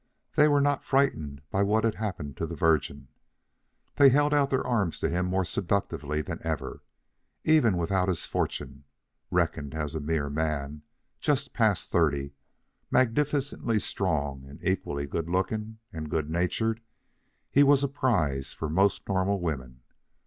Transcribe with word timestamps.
THEY 0.35 0.47
were 0.47 0.61
not 0.61 0.83
frightened 0.83 1.43
by 1.51 1.61
what 1.61 1.83
had 1.83 1.93
happened 1.93 2.35
to 2.37 2.47
the 2.47 2.55
Virgin. 2.55 3.09
They 3.97 4.09
held 4.09 4.33
out 4.33 4.49
their 4.49 4.65
arms 4.65 4.99
to 4.99 5.09
him 5.11 5.27
more 5.27 5.45
seductively 5.45 6.23
than 6.23 6.39
ever. 6.43 6.81
Even 7.43 7.77
without 7.77 8.07
his 8.07 8.25
fortune, 8.25 8.85
reckoned 9.29 9.75
as 9.75 9.93
a 9.93 9.99
mere 9.99 10.27
man, 10.31 10.81
just 11.19 11.53
past 11.53 11.91
thirty, 11.91 12.33
magnificently 12.89 13.77
strong 13.77 14.43
and 14.47 14.59
equally 14.65 15.05
good 15.05 15.29
looking 15.29 15.77
and 15.93 16.09
good 16.09 16.31
natured, 16.31 16.81
he 17.51 17.61
was 17.61 17.83
a 17.83 17.87
prize 17.87 18.53
for 18.53 18.69
most 18.71 19.07
normal 19.07 19.39
women. 19.39 19.81